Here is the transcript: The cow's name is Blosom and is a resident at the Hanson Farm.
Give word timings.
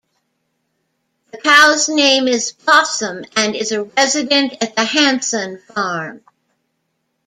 The 1.31 1.37
cow's 1.37 1.87
name 1.87 2.27
is 2.27 2.53
Blosom 2.53 3.23
and 3.37 3.55
is 3.55 3.71
a 3.71 3.83
resident 3.83 4.53
at 4.59 4.75
the 4.75 4.83
Hanson 4.83 5.59
Farm. 5.59 6.23